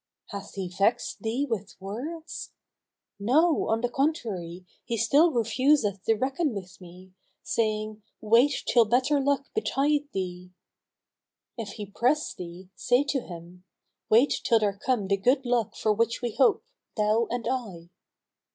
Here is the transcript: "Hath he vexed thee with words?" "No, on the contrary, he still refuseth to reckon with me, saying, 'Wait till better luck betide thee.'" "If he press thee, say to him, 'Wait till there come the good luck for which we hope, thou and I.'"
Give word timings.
"Hath 0.29 0.55
he 0.55 0.67
vexed 0.67 1.21
thee 1.21 1.45
with 1.47 1.75
words?" 1.79 2.53
"No, 3.19 3.69
on 3.69 3.81
the 3.81 3.87
contrary, 3.87 4.65
he 4.83 4.97
still 4.97 5.31
refuseth 5.31 6.03
to 6.05 6.15
reckon 6.15 6.55
with 6.55 6.81
me, 6.81 7.13
saying, 7.43 8.01
'Wait 8.19 8.63
till 8.65 8.85
better 8.85 9.19
luck 9.21 9.51
betide 9.53 10.09
thee.'" 10.11 10.49
"If 11.55 11.73
he 11.73 11.85
press 11.85 12.33
thee, 12.33 12.69
say 12.73 13.03
to 13.09 13.19
him, 13.21 13.63
'Wait 14.09 14.41
till 14.43 14.57
there 14.57 14.75
come 14.75 15.07
the 15.07 15.17
good 15.17 15.45
luck 15.45 15.75
for 15.75 15.93
which 15.93 16.19
we 16.23 16.31
hope, 16.33 16.63
thou 16.97 17.27
and 17.29 17.47
I.'" 17.47 17.91